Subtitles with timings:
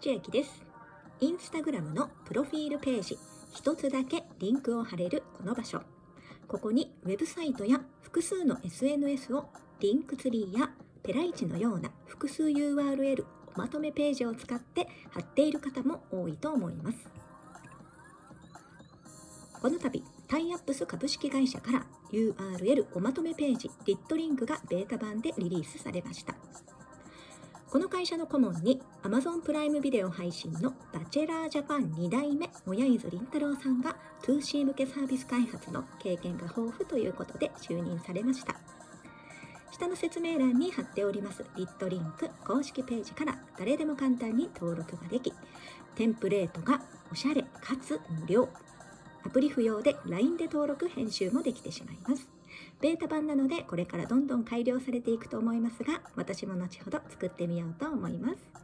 [0.00, 0.64] 千秋です。
[1.20, 3.18] インスタグラムのプロフィールページ、
[3.52, 5.82] 一つだけリンクを貼れるこの場所。
[6.48, 10.70] ここにウェブサイトや複数の SNS をリンクツリーや
[11.02, 16.98] ペライチのような複数 URL おまとめページを使って貼っている方も多いと思います。
[19.60, 26.34] この度、タイアップス株式会社から URL おまとめページリットリンクがベータ版でリリースされました。
[27.70, 38.56] この会社の顧問に Amazon プライムビデオ配信のバチェラージャパン2代目もやいずりんたろうさんが 2C 向けサービス開発の経験が豊富ということで就任されました。
[39.70, 45.32] 下の説明欄に貼っておりますリットリンク公式ページから誰でも簡単に登録ができ、
[45.94, 48.48] テンプレートがおしゃれかつ無料。
[49.24, 52.39] アプリ不要で LINE で登録編集もできてしまいます。
[52.80, 58.59] ベータ版なのでこれからどんどん改良されていくと思いますが、私も後ほど作ってみようと思います。